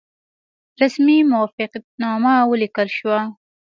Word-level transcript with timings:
رسمي 0.81 1.17
موافقتنامه 1.31 2.35
ولیکل 2.51 2.87
شوه. 2.97 3.19